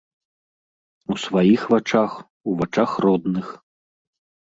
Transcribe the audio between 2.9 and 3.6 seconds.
родных.